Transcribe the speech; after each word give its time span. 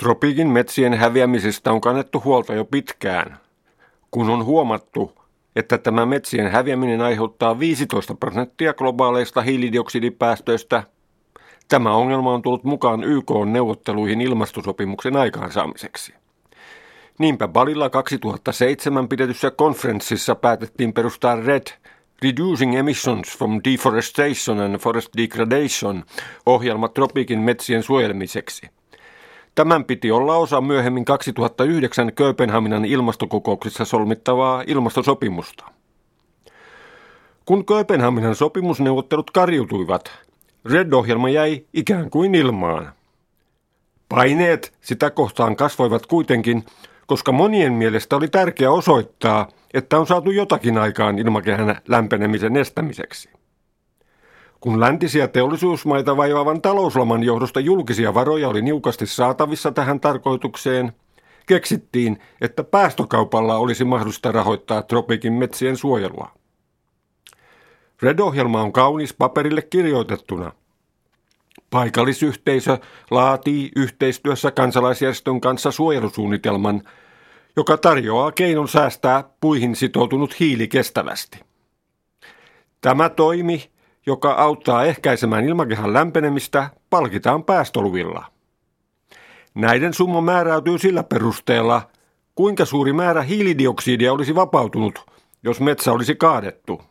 Tropiikin 0.00 0.48
metsien 0.48 0.94
häviämisestä 0.94 1.72
on 1.72 1.80
kannettu 1.80 2.22
huolta 2.24 2.54
jo 2.54 2.64
pitkään, 2.64 3.38
kun 4.10 4.30
on 4.30 4.44
huomattu, 4.44 5.12
että 5.56 5.78
tämä 5.78 6.06
metsien 6.06 6.50
häviäminen 6.50 7.00
aiheuttaa 7.00 7.58
15 7.58 8.14
prosenttia 8.14 8.74
globaaleista 8.74 9.42
hiilidioksidipäästöistä. 9.42 10.82
Tämä 11.68 11.94
ongelma 11.94 12.34
on 12.34 12.42
tullut 12.42 12.64
mukaan 12.64 13.04
YK-neuvotteluihin 13.04 14.20
ilmastosopimuksen 14.20 15.16
aikaansaamiseksi. 15.16 16.14
Niinpä 17.18 17.48
Balilla 17.48 17.90
2007 17.90 19.08
pidetyssä 19.08 19.50
konferenssissa 19.50 20.34
päätettiin 20.34 20.92
perustaa 20.92 21.36
RED, 21.36 21.66
Reducing 22.22 22.78
Emissions 22.78 23.38
from 23.38 23.60
Deforestation 23.64 24.60
and 24.60 24.78
Forest 24.78 25.08
Degradation, 25.16 26.04
ohjelma 26.46 26.88
tropiikin 26.88 27.38
metsien 27.38 27.82
suojelemiseksi– 27.82 28.70
Tämän 29.54 29.84
piti 29.84 30.10
olla 30.10 30.36
osa 30.36 30.60
myöhemmin 30.60 31.04
2009 31.04 32.12
Kööpenhaminan 32.12 32.84
ilmastokokouksessa 32.84 33.84
solmittavaa 33.84 34.64
ilmastosopimusta. 34.66 35.64
Kun 37.44 37.66
Kööpenhaminan 37.66 38.34
sopimusneuvottelut 38.34 39.30
karjutuivat, 39.30 40.10
Red-ohjelma 40.64 41.28
jäi 41.28 41.64
ikään 41.72 42.10
kuin 42.10 42.34
ilmaan. 42.34 42.92
Paineet 44.08 44.72
sitä 44.80 45.10
kohtaan 45.10 45.56
kasvoivat 45.56 46.06
kuitenkin, 46.06 46.64
koska 47.06 47.32
monien 47.32 47.72
mielestä 47.72 48.16
oli 48.16 48.28
tärkeää 48.28 48.70
osoittaa, 48.70 49.48
että 49.74 49.98
on 49.98 50.06
saatu 50.06 50.30
jotakin 50.30 50.78
aikaan 50.78 51.18
ilmakehän 51.18 51.80
lämpenemisen 51.88 52.56
estämiseksi. 52.56 53.39
Kun 54.60 54.80
läntisiä 54.80 55.28
teollisuusmaita 55.28 56.16
vaivaavan 56.16 56.62
talouslaman 56.62 57.22
johdosta 57.22 57.60
julkisia 57.60 58.14
varoja 58.14 58.48
oli 58.48 58.62
niukasti 58.62 59.06
saatavissa 59.06 59.72
tähän 59.72 60.00
tarkoitukseen, 60.00 60.92
keksittiin, 61.46 62.18
että 62.40 62.64
päästökaupalla 62.64 63.56
olisi 63.56 63.84
mahdollista 63.84 64.32
rahoittaa 64.32 64.82
tropikin 64.82 65.32
metsien 65.32 65.76
suojelua. 65.76 66.30
Red-ohjelma 68.02 68.62
on 68.62 68.72
kaunis 68.72 69.14
paperille 69.14 69.62
kirjoitettuna. 69.62 70.52
Paikallisyhteisö 71.70 72.78
laatii 73.10 73.70
yhteistyössä 73.76 74.50
kansalaisjärjestön 74.50 75.40
kanssa 75.40 75.70
suojelusuunnitelman, 75.70 76.82
joka 77.56 77.76
tarjoaa 77.76 78.32
keinon 78.32 78.68
säästää 78.68 79.24
puihin 79.40 79.76
sitoutunut 79.76 80.40
hiili 80.40 80.68
kestävästi. 80.68 81.40
Tämä 82.80 83.08
toimi 83.08 83.70
joka 84.06 84.32
auttaa 84.32 84.84
ehkäisemään 84.84 85.44
ilmakehän 85.44 85.92
lämpenemistä, 85.92 86.70
palkitaan 86.90 87.44
päästöluvilla. 87.44 88.24
Näiden 89.54 89.94
summa 89.94 90.20
määräytyy 90.20 90.78
sillä 90.78 91.02
perusteella, 91.02 91.82
kuinka 92.34 92.64
suuri 92.64 92.92
määrä 92.92 93.22
hiilidioksidia 93.22 94.12
olisi 94.12 94.34
vapautunut, 94.34 95.10
jos 95.42 95.60
metsä 95.60 95.92
olisi 95.92 96.14
kaadettu. 96.14 96.82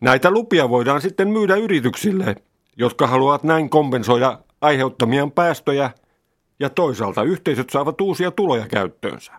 Näitä 0.00 0.30
lupia 0.30 0.68
voidaan 0.68 1.00
sitten 1.00 1.28
myydä 1.28 1.56
yrityksille, 1.56 2.36
jotka 2.76 3.06
haluavat 3.06 3.42
näin 3.42 3.70
kompensoida 3.70 4.38
aiheuttamiaan 4.60 5.32
päästöjä, 5.32 5.90
ja 6.60 6.70
toisaalta 6.70 7.22
yhteisöt 7.22 7.70
saavat 7.70 8.00
uusia 8.00 8.30
tuloja 8.30 8.68
käyttöönsä. 8.68 9.32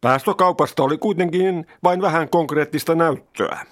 Päästökaupasta 0.00 0.82
oli 0.82 0.98
kuitenkin 0.98 1.66
vain 1.82 2.02
vähän 2.02 2.28
konkreettista 2.28 2.94
näyttöä. 2.94 3.66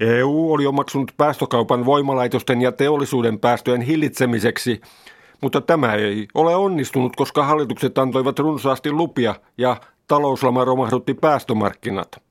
EU 0.00 0.52
oli 0.52 0.66
omaksunut 0.66 1.12
päästökaupan 1.16 1.84
voimalaitosten 1.84 2.62
ja 2.62 2.72
teollisuuden 2.72 3.40
päästöjen 3.40 3.80
hillitsemiseksi, 3.80 4.80
mutta 5.40 5.60
tämä 5.60 5.94
ei 5.94 6.28
ole 6.34 6.56
onnistunut, 6.56 7.16
koska 7.16 7.44
hallitukset 7.44 7.98
antoivat 7.98 8.38
runsaasti 8.38 8.92
lupia 8.92 9.34
ja 9.58 9.76
talouslama 10.08 10.64
romahdutti 10.64 11.14
päästömarkkinat. 11.14 12.22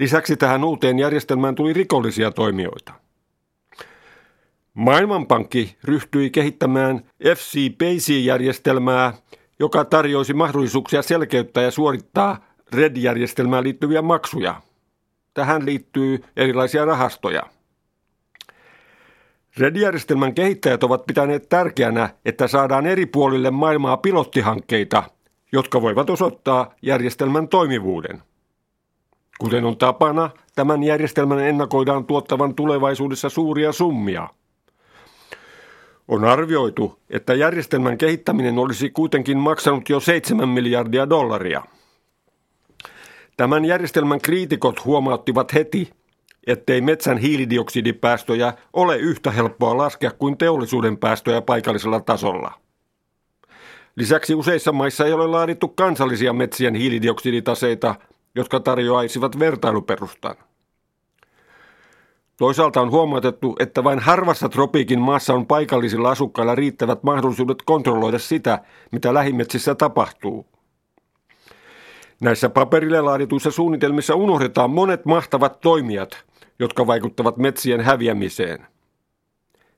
Lisäksi 0.00 0.36
tähän 0.36 0.64
uuteen 0.64 0.98
järjestelmään 0.98 1.54
tuli 1.54 1.72
rikollisia 1.72 2.30
toimijoita. 2.30 2.92
Maailmanpankki 4.74 5.76
ryhtyi 5.84 6.30
kehittämään 6.30 7.10
FC-Base-järjestelmää, 7.36 9.12
joka 9.58 9.84
tarjoisi 9.84 10.34
mahdollisuuksia 10.34 11.02
selkeyttää 11.02 11.62
ja 11.62 11.70
suorittaa 11.70 12.46
RED-järjestelmään 12.72 13.64
liittyviä 13.64 14.02
maksuja– 14.02 14.60
Tähän 15.36 15.66
liittyy 15.66 16.24
erilaisia 16.36 16.84
rahastoja. 16.84 17.42
RED-järjestelmän 19.58 20.34
kehittäjät 20.34 20.84
ovat 20.84 21.06
pitäneet 21.06 21.48
tärkeänä, 21.48 22.08
että 22.24 22.48
saadaan 22.48 22.86
eri 22.86 23.06
puolille 23.06 23.50
maailmaa 23.50 23.96
pilottihankkeita, 23.96 25.02
jotka 25.52 25.82
voivat 25.82 26.10
osoittaa 26.10 26.74
järjestelmän 26.82 27.48
toimivuuden. 27.48 28.22
Kuten 29.38 29.64
on 29.64 29.76
tapana, 29.76 30.30
tämän 30.54 30.82
järjestelmän 30.82 31.38
ennakoidaan 31.38 32.04
tuottavan 32.04 32.54
tulevaisuudessa 32.54 33.28
suuria 33.28 33.72
summia. 33.72 34.28
On 36.08 36.24
arvioitu, 36.24 36.98
että 37.10 37.34
järjestelmän 37.34 37.98
kehittäminen 37.98 38.58
olisi 38.58 38.90
kuitenkin 38.90 39.38
maksanut 39.38 39.88
jo 39.88 40.00
7 40.00 40.48
miljardia 40.48 41.08
dollaria– 41.08 41.62
Tämän 43.36 43.64
järjestelmän 43.64 44.20
kriitikot 44.20 44.84
huomauttivat 44.84 45.54
heti, 45.54 45.90
ettei 46.46 46.80
metsän 46.80 47.18
hiilidioksidipäästöjä 47.18 48.52
ole 48.72 48.96
yhtä 48.96 49.30
helppoa 49.30 49.76
laskea 49.76 50.10
kuin 50.10 50.38
teollisuuden 50.38 50.96
päästöjä 50.98 51.42
paikallisella 51.42 52.00
tasolla. 52.00 52.52
Lisäksi 53.96 54.34
useissa 54.34 54.72
maissa 54.72 55.06
ei 55.06 55.12
ole 55.12 55.26
laadittu 55.26 55.68
kansallisia 55.68 56.32
metsien 56.32 56.74
hiilidioksiditaseita, 56.74 57.94
jotka 58.34 58.60
tarjoaisivat 58.60 59.38
vertailuperustan. 59.38 60.36
Toisaalta 62.36 62.80
on 62.80 62.90
huomautettu, 62.90 63.56
että 63.58 63.84
vain 63.84 63.98
harvassa 63.98 64.48
tropiikin 64.48 65.00
maassa 65.00 65.34
on 65.34 65.46
paikallisilla 65.46 66.10
asukkailla 66.10 66.54
riittävät 66.54 67.02
mahdollisuudet 67.02 67.58
kontrolloida 67.64 68.18
sitä, 68.18 68.58
mitä 68.92 69.14
lähimetsissä 69.14 69.74
tapahtuu. 69.74 70.46
Näissä 72.20 72.48
paperille 72.48 73.00
laadituissa 73.00 73.50
suunnitelmissa 73.50 74.14
unohdetaan 74.14 74.70
monet 74.70 75.04
mahtavat 75.04 75.60
toimijat, 75.60 76.24
jotka 76.58 76.86
vaikuttavat 76.86 77.36
metsien 77.36 77.80
häviämiseen. 77.80 78.66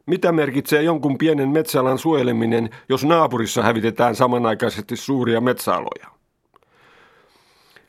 Mitä 0.06 0.32
merkitsee 0.32 0.82
jonkun 0.82 1.18
pienen 1.18 1.48
metsäalan 1.48 1.98
suojeleminen, 1.98 2.70
jos 2.88 3.04
naapurissa 3.04 3.62
hävitetään 3.62 4.14
samanaikaisesti 4.14 4.96
suuria 4.96 5.40
metsäaloja? 5.40 6.06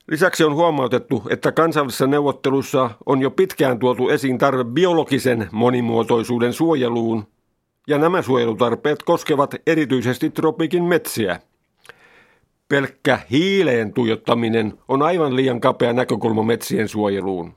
Lisäksi 0.08 0.44
on 0.44 0.56
huomautettu, 0.56 1.24
että 1.30 1.52
kansallisissa 1.52 2.08
neuvottelussa 2.08 2.90
on 3.06 3.22
jo 3.22 3.32
pitkään 3.32 3.80
tuotu 3.80 4.09
esiin 4.09 4.38
tarve 4.38 4.64
biologisen 4.64 5.50
monimuotoisuuden 5.52 6.54
suojeluun, 6.54 7.28
ja 7.88 7.98
nämä 7.98 8.22
suojelutarpeet 8.22 9.04
koskevat 9.04 9.56
erityisesti 9.68 10.30
tropikin 10.30 10.84
metsiä– 10.84 11.40
Pelkkä 12.69 13.19
hiileen 13.31 13.94
tuijottaminen 13.94 14.74
on 14.88 15.02
aivan 15.02 15.35
liian 15.35 15.62
kapea 15.62 15.94
näkökulma 15.94 16.44
metsien 16.44 16.88
suojeluun. 16.88 17.53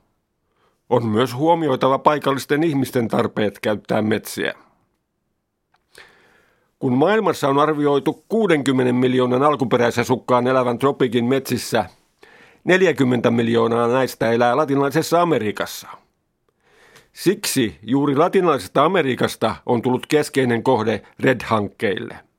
On 0.89 1.05
myös 1.05 1.35
huomioitava 1.35 1.99
paikallisten 1.99 2.63
ihmisten 2.63 3.07
tarpeet 3.07 3.59
käyttää 3.59 4.01
metsiä. 4.01 4.53
Kun 6.79 6.93
maailmassa 6.93 7.47
on 7.47 7.59
arvioitu 7.59 8.23
60 8.29 8.93
miljoonan 8.93 9.43
alkuperäisasukkaan 9.43 10.47
elävän 10.47 10.79
tropikin 10.79 11.25
metsissä, 11.25 11.85
40 12.63 13.31
miljoonaa 13.31 13.87
näistä 13.87 14.31
elää 14.31 14.57
latinalaisessa 14.57 15.21
Amerikassa. 15.21 15.87
Siksi 17.13 17.79
juuri 17.81 18.15
latinalaisesta 18.15 18.85
Amerikasta 18.85 19.55
on 19.65 19.81
tullut 19.81 20.05
keskeinen 20.07 20.63
kohde 20.63 21.01
RED-hankkeille– 21.19 22.15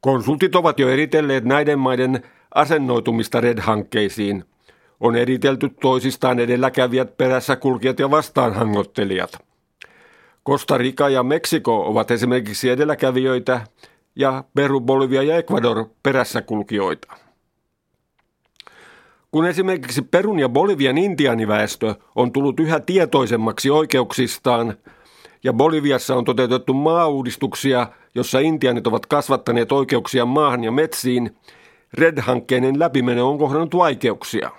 Konsultit 0.00 0.56
ovat 0.56 0.78
jo 0.78 0.88
eritelleet 0.88 1.44
näiden 1.44 1.78
maiden 1.78 2.22
asennoitumista 2.54 3.40
RED-hankkeisiin. 3.40 4.44
On 5.00 5.16
eritelty 5.16 5.68
toisistaan 5.68 6.38
edelläkävijät, 6.38 7.16
perässä 7.16 7.56
kulkijat 7.56 7.98
ja 7.98 8.10
vastaanhangottelijat. 8.10 9.38
Costa 10.46 10.78
Rica 10.78 11.08
ja 11.08 11.22
Meksiko 11.22 11.86
ovat 11.86 12.10
esimerkiksi 12.10 12.70
edelläkävijöitä 12.70 13.60
ja 14.16 14.44
Peru, 14.54 14.80
Bolivia 14.80 15.22
ja 15.22 15.36
Ecuador 15.36 15.84
perässäkulkijoita. 16.02 17.14
Kun 19.30 19.46
esimerkiksi 19.46 20.02
Perun 20.02 20.38
ja 20.38 20.48
Bolivian 20.48 20.98
intianiväestö 20.98 21.94
on 22.14 22.32
tullut 22.32 22.60
yhä 22.60 22.80
tietoisemmaksi 22.80 23.70
oikeuksistaan– 23.70 24.74
ja 25.48 25.52
Boliviassa 25.52 26.16
on 26.16 26.24
toteutettu 26.24 26.74
maauudistuksia, 26.74 27.86
jossa 28.14 28.38
intianit 28.38 28.86
ovat 28.86 29.06
kasvattaneet 29.06 29.72
oikeuksia 29.72 30.26
maahan 30.26 30.64
ja 30.64 30.72
metsiin, 30.72 31.36
Red-hankkeiden 31.94 32.78
läpimeno 32.78 33.30
on 33.30 33.38
kohdannut 33.38 33.76
vaikeuksia. 33.76 34.50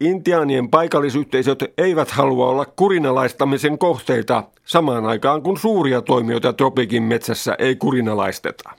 Intiaanien 0.00 0.70
paikallisyhteisöt 0.70 1.64
eivät 1.78 2.10
halua 2.10 2.46
olla 2.46 2.64
kurinalaistamisen 2.64 3.78
kohteita 3.78 4.44
samaan 4.64 5.06
aikaan 5.06 5.42
kun 5.42 5.58
suuria 5.58 6.02
toimijoita 6.02 6.52
tropikin 6.52 7.02
metsässä 7.02 7.56
ei 7.58 7.76
kurinalaisteta. 7.76 8.70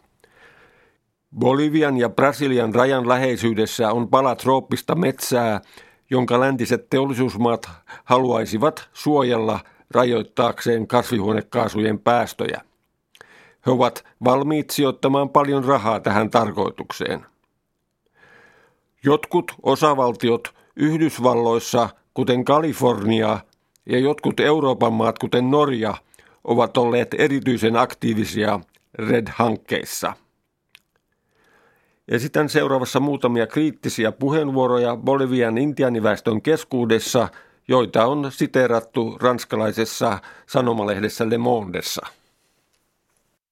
Bolivian 1.40 1.98
ja 1.98 2.10
Brasilian 2.10 2.76
rajan 2.76 3.08
läheisyydessä 3.08 3.92
on 3.92 4.08
pala 4.08 4.36
trooppista 4.36 4.96
metsää, 4.96 5.62
jonka 6.10 6.40
läntiset 6.40 6.90
teollisuusmaat 6.90 7.70
haluaisivat 8.04 8.90
suojella 8.94 9.60
rajoittaakseen 9.96 10.88
kasvihuonekaasujen 10.88 12.00
päästöjä. 12.00 12.62
He 13.66 13.72
ovat 13.72 14.04
valmiit 14.24 14.70
sijoittamaan 14.70 15.30
paljon 15.30 15.64
rahaa 15.64 16.00
tähän 16.00 16.30
tarkoitukseen. 16.30 17.26
Jotkut 19.04 19.52
osavaltiot 19.64 20.54
Yhdysvalloissa, 20.76 21.90
kuten 22.14 22.46
Kalifornia, 22.46 23.40
ja 23.86 24.00
jotkut 24.00 24.40
Euroopan 24.40 24.94
maat, 24.94 25.20
kuten 25.20 25.52
Norja, 25.52 25.94
ovat 26.44 26.78
olleet 26.78 27.16
erityisen 27.18 27.76
aktiivisia 27.76 28.60
RED-hankkeissa. 28.94 30.14
Esitän 32.08 32.50
seuraavassa 32.50 33.00
muutamia 33.00 33.48
kriittisiä 33.48 34.12
puheenvuoroja 34.12 34.96
Bolivian 34.96 35.58
intianiväestön 35.58 36.42
keskuudessa, 36.42 37.28
joita 37.68 38.06
on 38.06 38.32
siteerattu 38.32 39.18
ranskalaisessa 39.22 40.20
sanomalehdessä 40.48 41.30
Le 41.30 41.38
Mondessa. 41.38 42.08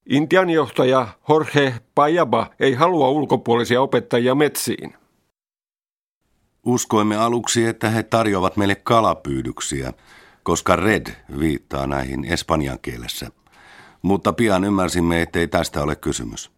Intianjohtaja 0.09 1.07
Jorge 1.29 1.73
Payaba 1.95 2.47
ei 2.59 2.73
halua 2.73 3.09
ulkopuolisia 3.09 3.81
opettajia 3.81 4.35
metsiin. 4.35 4.93
Uskoimme 6.65 7.17
aluksi, 7.17 7.65
että 7.65 7.89
he 7.89 8.03
tarjoavat 8.03 8.57
meille 8.57 8.75
kalapyydyksiä, 8.75 9.93
koska 10.43 10.75
red 10.75 11.07
viittaa 11.39 11.87
näihin 11.87 12.25
espanjan 12.25 12.79
kielessä. 12.81 13.31
Mutta 14.01 14.33
pian 14.33 14.63
ymmärsimme, 14.63 15.21
ettei 15.21 15.47
tästä 15.47 15.83
ole 15.83 15.95
kysymys. 15.95 16.51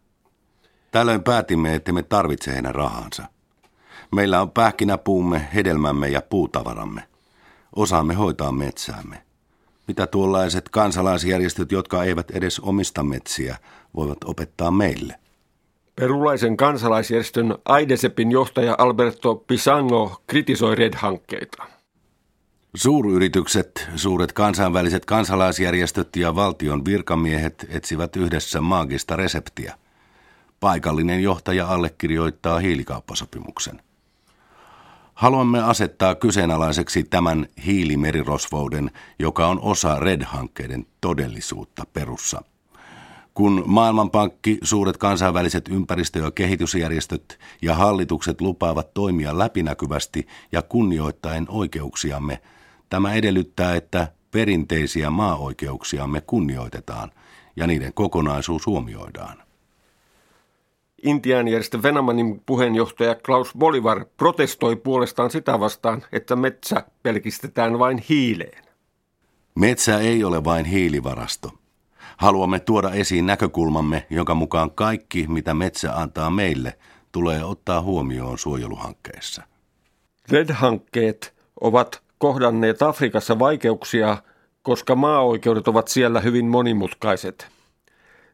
Tällöin 0.92 1.24
päätimme, 1.24 1.76
että 1.76 1.94
me 1.94 2.04
tarvitse 2.04 2.54
heidän 2.54 2.76
rahansa. 2.76 3.24
Meillä 4.16 4.42
on 4.42 4.52
pähkinäpuumme, 4.52 5.48
hedelmämme 5.54 6.08
ja 6.08 6.22
puutavaramme. 6.22 7.04
Osaamme 7.76 8.14
hoitaa 8.14 8.52
metsäämme. 8.52 9.22
Mitä 9.88 10.08
tuollaiset 10.08 10.70
kansalaisjärjestöt, 10.70 11.72
jotka 11.72 12.04
eivät 12.04 12.32
edes 12.32 12.60
omista 12.60 13.04
metsiä, 13.04 13.58
voivat 13.96 14.18
opettaa 14.24 14.72
meille? 14.72 15.20
Perulaisen 15.96 16.58
kansalaisjärjestön 16.58 17.58
Aidesepin 17.66 18.32
johtaja 18.32 18.76
Alberto 18.78 19.36
Pisango 19.36 20.22
kritisoi 20.28 20.76
RED-hankkeita. 20.76 21.64
Suuryritykset, 22.76 23.90
suuret 23.96 24.34
kansainväliset 24.34 25.06
kansalaisjärjestöt 25.06 26.16
ja 26.16 26.36
valtion 26.36 26.86
virkamiehet 26.86 27.66
etsivät 27.70 28.16
yhdessä 28.16 28.62
maagista 28.62 29.16
reseptiä. 29.16 29.78
Paikallinen 30.60 31.24
johtaja 31.24 31.68
allekirjoittaa 31.68 32.60
hiilikauppasopimuksen. 32.60 33.82
Haluamme 35.16 35.64
asettaa 35.64 36.16
kyseenalaiseksi 36.16 37.04
tämän 37.04 37.48
hiilimerirosvouden, 37.66 38.92
joka 39.20 39.48
on 39.48 39.60
osa 39.60 40.00
RED-hankkeiden 40.00 40.86
todellisuutta 41.02 41.84
perussa– 41.94 42.42
kun 43.36 43.64
Maailmanpankki, 43.66 44.58
suuret 44.64 44.98
kansainväliset 44.98 45.68
ympäristö- 45.68 46.20
ja 46.20 46.32
kehitysjärjestöt 46.32 47.40
ja 47.62 47.76
hallitukset 47.76 48.42
lupaavat 48.42 48.94
toimia 48.94 49.38
läpinäkyvästi 49.38 50.28
ja 50.52 50.62
kunnioittaen 50.62 51.46
oikeuksiamme, 51.50 52.42
tämä 52.90 53.14
edellyttää, 53.14 53.76
että 53.76 54.08
perinteisiä 54.32 55.10
maa-oikeuksiamme 55.10 56.22
kunnioitetaan 56.22 57.12
ja 57.56 57.68
niiden 57.68 57.94
kokonaisuus 57.94 58.66
huomioidaan. 58.66 59.45
Intian 61.06 61.48
järjestö 61.48 61.84
Venamanin 61.84 62.42
puheenjohtaja 62.46 63.16
Klaus 63.16 63.54
Bolivar 63.58 64.06
protestoi 64.18 64.76
puolestaan 64.76 65.32
sitä 65.32 65.60
vastaan, 65.60 66.04
että 66.12 66.36
metsä 66.36 66.84
pelkistetään 67.04 67.80
vain 67.80 68.04
hiileen. 68.10 68.64
Metsä 69.56 70.00
ei 70.00 70.24
ole 70.24 70.44
vain 70.44 70.66
hiilivarasto– 70.66 71.52
Haluamme 72.18 72.60
tuoda 72.60 72.92
esiin 72.92 73.26
näkökulmamme, 73.26 74.06
jonka 74.10 74.36
mukaan 74.36 74.72
kaikki, 74.72 75.26
mitä 75.28 75.54
metsä 75.54 75.96
antaa 75.96 76.30
meille, 76.30 76.78
tulee 77.12 77.44
ottaa 77.44 77.82
huomioon 77.82 78.38
suojeluhankkeessa. 78.38 79.44
RED-hankkeet 80.30 81.34
ovat 81.62 82.02
kohdanneet 82.18 82.82
Afrikassa 82.82 83.40
vaikeuksia, 83.40 84.18
koska 84.62 84.96
maaoikeudet 84.96 85.68
ovat 85.68 85.88
siellä 85.88 86.20
hyvin 86.20 86.46
monimutkaiset. 86.46 87.48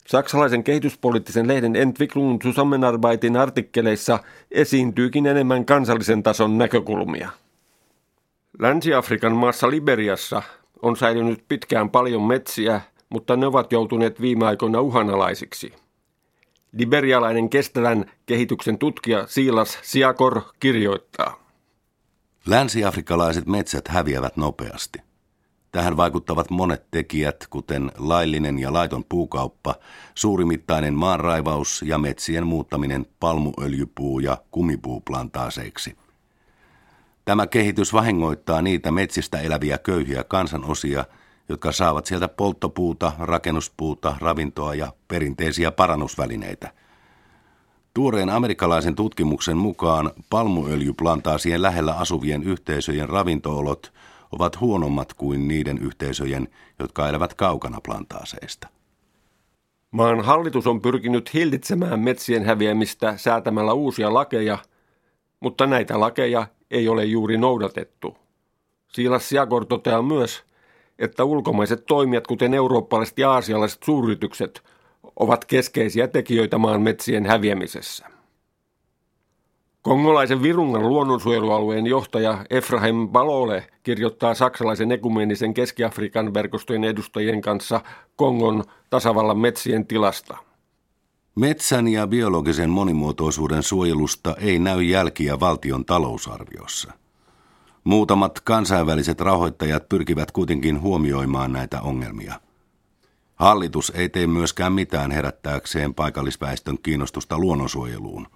Saksalaisen 0.08 0.64
kehityspoliittisen 0.64 1.48
lehden 1.48 1.76
Entwicklung 1.76 2.40
Zusammenarbeitin 2.42 3.38
artikkeleissa 3.38 4.20
esiintyykin 4.52 5.26
enemmän 5.26 5.66
kansallisen 5.66 6.24
tason 6.24 6.58
näkökulmia. 6.58 7.30
Länsi-Afrikan 8.60 9.32
maassa 9.32 9.70
Liberiassa 9.70 10.42
on 10.82 10.98
säilynyt 10.98 11.44
pitkään 11.48 11.90
paljon 11.90 12.22
metsiä, 12.22 12.82
mutta 13.10 13.36
ne 13.36 13.46
ovat 13.46 13.72
joutuneet 13.72 14.22
viime 14.22 14.46
aikoina 14.46 14.82
uhanalaisiksi. 14.82 15.74
Liberialainen 16.72 17.50
kestävän 17.50 18.06
kehityksen 18.26 18.78
tutkija 18.78 19.28
Silas 19.28 19.80
Siakor 19.82 20.42
kirjoittaa. 20.60 21.44
Länsi-afrikkalaiset 22.46 23.46
metsät 23.46 23.88
häviävät 23.88 24.38
nopeasti. 24.38 25.11
Tähän 25.72 25.98
vaikuttavat 25.98 26.50
monet 26.50 26.92
tekijät, 26.92 27.48
kuten 27.50 27.92
laillinen 27.98 28.60
ja 28.60 28.74
laiton 28.74 29.04
puukauppa, 29.10 29.76
suurimittainen 30.16 30.94
maanraivaus 30.94 31.84
ja 31.86 31.98
metsien 31.98 32.48
muuttaminen 32.48 33.06
palmuöljypuu- 33.20 34.20
ja 34.20 34.38
kumipuuplantaaseiksi. 34.52 35.98
Tämä 37.26 37.48
kehitys 37.48 37.94
vahingoittaa 37.94 38.62
niitä 38.62 38.92
metsistä 38.92 39.40
eläviä 39.40 39.78
köyhiä 39.78 40.24
kansanosia– 40.24 41.06
jotka 41.52 41.72
saavat 41.72 42.06
sieltä 42.06 42.28
polttopuuta, 42.28 43.12
rakennuspuuta, 43.20 44.16
ravintoa 44.20 44.76
ja 44.76 44.94
perinteisiä 45.08 45.72
parannusvälineitä. 45.72 46.72
Tuoreen 47.94 48.30
amerikkalaisen 48.30 48.96
tutkimuksen 48.96 49.58
mukaan 49.58 50.12
palmuöljyplantaasien 50.30 51.62
lähellä 51.62 51.94
asuvien 51.94 52.44
yhteisöjen 52.44 53.10
ravintoolot 53.10 53.94
ovat 54.32 54.60
huonommat 54.60 55.14
kuin 55.14 55.48
niiden 55.48 55.78
yhteisöjen, 55.78 56.48
jotka 56.80 57.10
elävät 57.10 57.34
kaukana 57.34 57.82
plantaaseista. 57.82 58.68
Maan 59.92 60.22
hallitus 60.22 60.68
on 60.68 60.82
pyrkinyt 60.82 61.34
hillitsemään 61.34 62.00
metsien 62.00 62.46
häviämistä 62.46 63.18
säätämällä 63.18 63.74
uusia 63.74 64.14
lakeja, 64.14 64.58
mutta 65.40 65.68
näitä 65.68 66.00
lakeja 66.00 66.48
ei 66.72 66.88
ole 66.88 67.06
juuri 67.06 67.38
noudatettu. 67.38 68.18
Siilas 68.88 69.30
Siakor 69.30 69.66
toteaa 69.66 70.02
myös, 70.02 70.44
että 71.00 71.24
ulkomaiset 71.24 71.86
toimijat, 71.86 72.28
kuten 72.28 72.54
eurooppalaiset 72.54 73.18
ja 73.18 73.32
aasialaiset 73.32 73.84
suuryritykset, 73.84 74.62
ovat 75.16 75.46
keskeisiä 75.46 76.08
tekijöitä 76.08 76.58
maan 76.58 76.82
metsien 76.82 77.26
häviämisessä. 77.26 78.21
Kongolaisen 79.82 80.44
Virungan 80.44 80.90
luonnonsuojelualueen 80.90 81.88
johtaja 81.88 82.46
Efraim 82.50 83.10
Balole 83.10 83.68
kirjoittaa 83.84 84.34
saksalaisen 84.34 84.92
ekumeenisen 84.92 85.54
Keski-Afrikan 85.54 86.34
verkostojen 86.34 86.84
edustajien 86.84 87.42
kanssa 87.42 87.82
Kongon 88.16 88.64
tasavallan 88.90 89.38
metsien 89.38 89.88
tilasta. 89.88 90.38
Metsän 91.36 91.88
ja 91.88 92.08
biologisen 92.08 92.70
monimuotoisuuden 92.70 93.64
suojelusta 93.64 94.36
ei 94.40 94.60
näy 94.60 94.82
jälkiä 94.82 95.40
valtion 95.40 95.86
talousarviossa. 95.86 96.94
Muutamat 97.84 98.40
kansainväliset 98.40 99.22
rahoittajat 99.22 99.90
pyrkivät 99.90 100.32
kuitenkin 100.32 100.82
huomioimaan 100.82 101.54
näitä 101.54 101.82
ongelmia. 101.82 102.40
Hallitus 103.36 103.92
ei 103.96 104.10
tee 104.10 104.28
myöskään 104.28 104.74
mitään 104.74 105.12
herättääkseen 105.12 105.94
paikallisväestön 105.94 106.78
kiinnostusta 106.84 107.40
luonnonsuojeluun. 107.40 108.28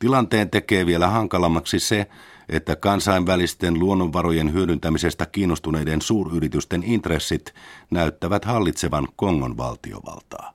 Tilanteen 0.00 0.50
tekee 0.50 0.86
vielä 0.86 1.08
hankalammaksi 1.08 1.80
se, 1.80 2.06
että 2.48 2.76
kansainvälisten 2.76 3.78
luonnonvarojen 3.78 4.52
hyödyntämisestä 4.52 5.26
kiinnostuneiden 5.26 6.02
suuryritysten 6.02 6.82
intressit 6.82 7.54
näyttävät 7.90 8.44
hallitsevan 8.44 9.08
Kongon 9.16 9.56
valtiovaltaa. 9.56 10.52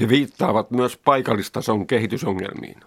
He 0.00 0.08
viittaavat 0.08 0.70
myös 0.70 0.96
paikallistason 0.96 1.86
kehitysongelmiin. 1.86 2.80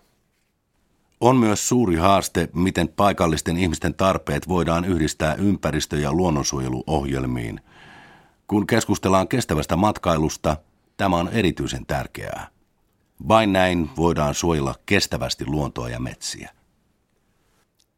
On 1.22 1.38
myös 1.38 1.70
suuri 1.70 1.96
haaste, 1.96 2.50
miten 2.54 2.88
paikallisten 2.88 3.58
ihmisten 3.58 3.94
tarpeet 3.94 4.48
voidaan 4.48 4.86
yhdistää 4.86 5.36
ympäristö- 5.36 6.00
ja 6.00 6.14
luonnonsuojeluohjelmiin. 6.14 7.62
Kun 8.48 8.68
keskustellaan 8.68 9.28
kestävästä 9.28 9.76
matkailusta, 9.76 10.58
tämä 10.98 11.16
on 11.16 11.30
erityisen 11.30 11.86
tärkeää. 11.86 12.53
Vain 13.28 13.54
näin 13.54 13.90
voidaan 13.98 14.36
suojella 14.36 14.76
kestävästi 14.86 15.46
luontoa 15.48 15.90
ja 15.90 16.00
metsiä. 16.00 16.50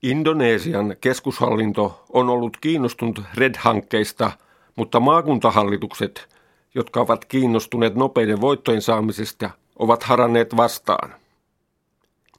Indonesian 0.03 0.95
keskushallinto 1.01 2.05
on 2.09 2.29
ollut 2.29 2.57
kiinnostunut 2.57 3.21
RED-hankkeista, 3.33 4.31
mutta 4.75 4.99
maakuntahallitukset, 4.99 6.27
jotka 6.75 7.01
ovat 7.01 7.25
kiinnostuneet 7.25 7.95
nopeiden 7.95 8.41
voittojen 8.41 8.81
saamisesta, 8.81 9.49
ovat 9.79 10.03
haranneet 10.03 10.57
vastaan. 10.57 11.15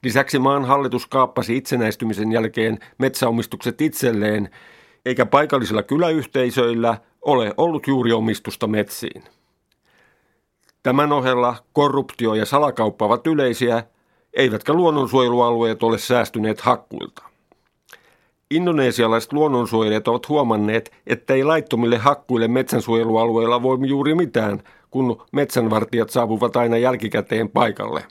Lisäksi 0.03 0.39
maan 0.39 0.65
hallitus 0.65 1.05
kaappasi 1.05 1.57
itsenäistymisen 1.57 2.31
jälkeen 2.31 2.79
metsäomistukset 2.97 3.81
itselleen, 3.81 4.49
eikä 5.05 5.25
paikallisilla 5.25 5.83
kyläyhteisöillä 5.83 6.97
ole 7.21 7.53
ollut 7.57 7.87
juuri 7.87 8.11
omistusta 8.13 8.67
metsiin. 8.67 9.23
Tämän 10.87 11.11
ohella 11.11 11.55
korruptio 11.73 12.33
ja 12.33 12.45
salakauppa 12.45 13.05
ovat 13.05 13.27
yleisiä, 13.27 13.83
eivätkä 14.33 14.73
luonnonsuojelualueet 14.73 15.83
ole 15.83 15.97
säästyneet 15.97 16.61
hakkuilta. 16.61 17.23
Indonesialaiset 18.51 19.33
luonnonsuojelijat 19.33 20.07
ovat 20.07 20.29
huomanneet, 20.29 20.91
että 21.07 21.33
ei 21.33 21.43
laittomille 21.43 21.97
hakkuille 21.97 22.47
metsänsuojelualueilla 22.47 23.63
voi 23.63 23.77
juuri 23.87 24.15
mitään, 24.15 24.63
kun 24.91 25.21
metsänvartijat 25.31 26.09
saapuvat 26.09 26.55
aina 26.55 26.77
jälkikäteen 26.77 27.49
paikalle. 27.49 28.03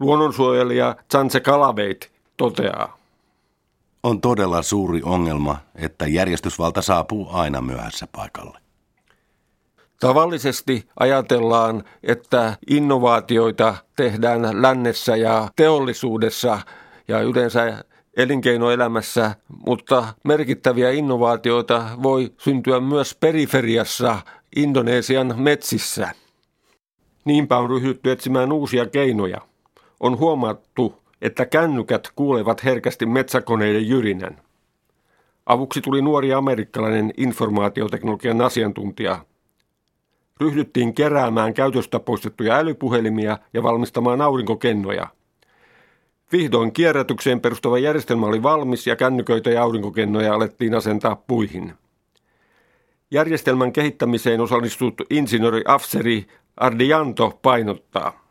Luonnonsuojelija 0.00 0.96
Chanse 1.10 1.40
Kalaveit 1.40 2.12
toteaa. 2.36 2.98
On 4.02 4.20
todella 4.20 4.62
suuri 4.62 5.02
ongelma, 5.02 5.56
että 5.74 6.06
järjestysvalta 6.06 6.82
saapuu 6.82 7.28
aina 7.32 7.60
myöhässä 7.60 8.06
paikalle. 8.12 8.63
Tavallisesti 10.04 10.88
ajatellaan, 11.00 11.84
että 12.02 12.56
innovaatioita 12.70 13.74
tehdään 13.96 14.62
lännessä 14.62 15.16
ja 15.16 15.48
teollisuudessa 15.56 16.58
ja 17.08 17.20
yleensä 17.20 17.84
elinkeinoelämässä, 18.16 19.34
mutta 19.66 20.14
merkittäviä 20.24 20.90
innovaatioita 20.90 21.88
voi 22.02 22.32
syntyä 22.38 22.80
myös 22.80 23.14
periferiassa 23.20 24.18
Indonesian 24.56 25.34
metsissä. 25.36 26.08
Niinpä 27.24 27.58
on 27.58 27.70
ryhdytty 27.70 28.10
etsimään 28.12 28.52
uusia 28.52 28.86
keinoja. 28.86 29.40
On 30.00 30.18
huomattu, 30.18 31.02
että 31.22 31.46
kännykät 31.46 32.08
kuulevat 32.16 32.64
herkästi 32.64 33.06
metsäkoneiden 33.06 33.88
jyrinän. 33.88 34.40
Avuksi 35.46 35.80
tuli 35.80 36.02
nuori 36.02 36.32
amerikkalainen 36.32 37.12
informaatioteknologian 37.16 38.40
asiantuntija. 38.40 39.24
Ryhdyttiin 40.40 40.94
keräämään 40.94 41.54
käytöstä 41.54 42.00
poistettuja 42.00 42.54
älypuhelimia 42.54 43.38
ja 43.52 43.62
valmistamaan 43.62 44.20
aurinkokennoja– 44.20 45.08
Vihdoin 46.32 46.72
kierrätykseen 46.72 47.40
perustuva 47.40 47.78
järjestelmä 47.78 48.26
oli 48.26 48.42
valmis 48.42 48.86
ja 48.86 48.96
kännyköitä 48.96 49.50
ja 49.50 49.62
aurinkokennoja 49.62 50.34
alettiin 50.34 50.74
asentaa 50.74 51.16
puihin. 51.16 51.74
Järjestelmän 53.10 53.72
kehittämiseen 53.72 54.40
osallistunut 54.40 54.94
insinööri 55.10 55.62
Afseri 55.68 56.26
Ardianto 56.56 57.38
painottaa. 57.42 58.24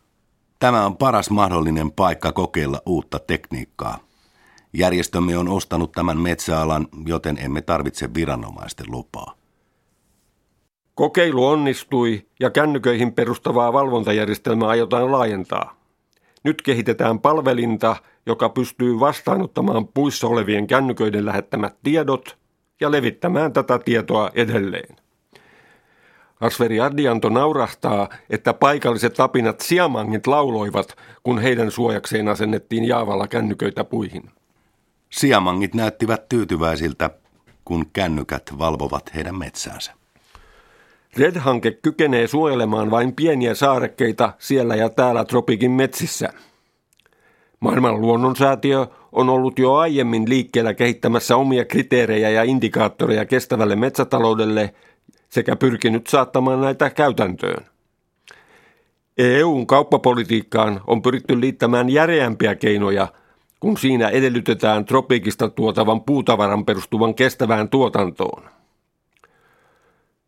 Tämä 0.60 0.86
on 0.86 0.98
paras 0.98 1.30
mahdollinen 1.30 1.92
paikka 1.92 2.32
kokeilla 2.32 2.82
uutta 2.86 3.20
tekniikkaa. 3.20 4.00
Järjestömme 4.74 5.38
on 5.38 5.48
ostanut 5.48 5.92
tämän 5.92 6.18
metsäalan, 6.18 6.88
joten 7.06 7.38
emme 7.38 7.62
tarvitse 7.62 8.14
viranomaisten 8.14 8.86
lupaa. 8.90 9.36
Kokeilu 10.96 11.48
onnistui 11.48 12.26
ja 12.40 12.50
kännyköihin 12.50 13.14
perustavaa 13.14 13.74
valvontajärjestelmää 13.74 14.68
aiotaan 14.68 15.12
laajentaa. 15.12 15.76
Nyt 16.44 16.62
kehitetään 16.62 17.20
palvelinta, 17.20 17.96
joka 18.26 18.50
pystyy 18.50 19.00
vastaanottamaan 19.00 19.88
puissa 19.88 20.28
olevien 20.28 20.68
kännyköiden 20.68 21.26
lähettämät 21.26 21.76
tiedot 21.84 22.38
ja 22.82 22.92
levittämään 22.92 23.54
tätä 23.54 23.80
tietoa 23.80 24.32
edelleen. 24.36 24.96
Asveri 26.42 26.80
Ardianto 26.80 27.30
naurahtaa, 27.30 28.10
että 28.30 28.54
paikalliset 28.54 29.20
apinat 29.20 29.60
siamangit 29.60 30.28
lauloivat, 30.28 30.96
kun 31.24 31.40
heidän 31.40 31.72
suojakseen 31.72 32.28
asennettiin 32.28 32.86
Jaavalla 32.86 33.28
kännyköitä 33.28 33.84
puihin. 33.84 34.30
Siamangit 35.10 35.74
näyttivät 35.74 36.30
tyytyväisiltä, 36.30 37.10
kun 37.66 37.86
kännykät 37.94 38.44
valvovat 38.60 39.16
heidän 39.16 39.38
metsäänsä. 39.38 40.03
Red-hanke 41.18 41.72
kykenee 41.72 42.28
suojelemaan 42.28 42.92
vain 42.92 43.16
pieniä 43.16 43.56
saarekkeita 43.56 44.34
siellä 44.40 44.76
ja 44.76 44.90
täällä 44.90 45.26
tropikin 45.26 45.72
metsissä. 45.72 46.30
Maailman 47.60 48.02
luonnonsäätiö 48.02 48.88
on 49.12 49.30
ollut 49.30 49.60
jo 49.60 49.74
aiemmin 49.74 50.30
liikkeellä 50.30 50.74
kehittämässä 50.74 51.36
omia 51.38 51.66
kriteerejä 51.66 52.30
ja 52.30 52.44
indikaattoreja 52.44 53.26
kestävälle 53.26 53.76
metsätaloudelle 53.76 54.74
sekä 55.30 55.56
pyrkinyt 55.56 56.08
saattamaan 56.08 56.62
näitä 56.62 56.90
käytäntöön. 56.90 57.66
EUn 59.18 59.68
kauppapolitiikkaan 59.68 60.82
on 60.88 61.02
pyritty 61.02 61.42
liittämään 61.42 61.90
järeämpiä 61.90 62.56
keinoja, 62.56 63.08
kun 63.60 63.78
siinä 63.78 64.10
edellytetään 64.10 64.86
tropiikista 64.86 65.50
tuotavan 65.50 66.02
puutavaran 66.02 66.66
perustuvan 66.66 67.16
kestävään 67.16 67.70
tuotantoon. 67.70 68.44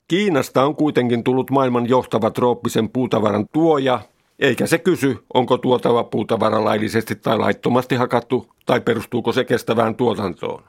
Kiinasta 0.07 0.65
on 0.65 0.75
kuitenkin 0.75 1.23
tullut 1.23 1.51
maailman 1.51 1.89
johtava 1.89 2.31
trooppisen 2.31 2.89
puutavaran 2.89 3.45
tuoja, 3.53 3.99
eikä 4.39 4.67
se 4.67 4.77
kysy, 4.77 5.17
onko 5.33 5.57
tuotava 5.57 6.03
puutavara 6.03 6.63
laillisesti 6.63 7.15
tai 7.15 7.37
laittomasti 7.37 7.95
hakattu 7.95 8.47
tai 8.65 8.81
perustuuko 8.81 9.31
se 9.31 9.43
kestävään 9.43 9.95
tuotantoon. 9.95 10.63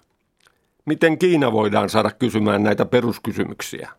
Miten 0.84 1.18
Kiina 1.18 1.52
voidaan 1.52 1.90
saada 1.90 2.10
kysymään 2.10 2.62
näitä 2.62 2.84
peruskysymyksiä? 2.84 3.90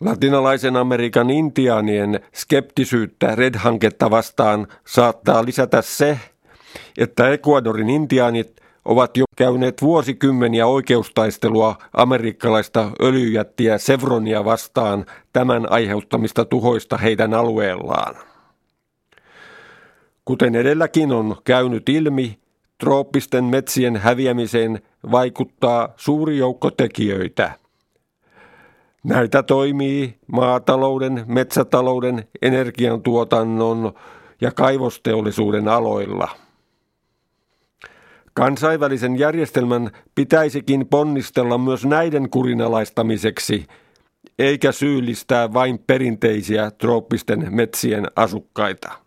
Latinalaisen 0.00 0.76
Amerikan 0.76 1.30
intiaanien 1.30 2.20
skeptisyyttä 2.34 3.34
Red-hanketta 3.34 4.10
vastaan 4.10 4.66
saattaa 4.86 5.44
lisätä 5.44 5.82
se, 5.82 6.18
että 6.98 7.28
Ecuadorin 7.28 7.90
intiaanit 7.90 8.63
ovat 8.84 9.16
jo 9.16 9.24
käyneet 9.36 9.82
vuosikymmeniä 9.82 10.66
oikeustaistelua 10.66 11.76
amerikkalaista 11.92 12.90
öljyjättiä 13.02 13.78
Sevronia 13.78 14.44
vastaan 14.44 15.06
tämän 15.32 15.72
aiheuttamista 15.72 16.44
tuhoista 16.44 16.96
heidän 16.96 17.34
alueellaan. 17.34 18.14
Kuten 20.24 20.54
edelläkin 20.54 21.12
on 21.12 21.36
käynyt 21.44 21.88
ilmi, 21.88 22.38
trooppisten 22.78 23.44
metsien 23.44 23.96
häviämiseen 23.96 24.82
vaikuttaa 25.10 25.88
suuri 25.96 26.38
joukko 26.38 26.70
tekijöitä. 26.70 27.52
Näitä 29.04 29.42
toimii 29.42 30.18
maatalouden, 30.32 31.24
metsätalouden, 31.26 32.28
energiantuotannon 32.42 33.92
ja 34.40 34.52
kaivosteollisuuden 34.52 35.68
aloilla– 35.68 36.28
Kansainvälisen 38.34 39.18
järjestelmän 39.18 39.90
pitäisikin 40.14 40.86
ponnistella 40.86 41.58
myös 41.58 41.84
näiden 41.84 42.30
kurinalaistamiseksi, 42.30 43.66
eikä 44.38 44.72
syyllistää 44.72 45.52
vain 45.52 45.78
perinteisiä 45.78 46.70
trooppisten 46.70 47.46
metsien 47.50 48.06
asukkaita. 48.16 49.03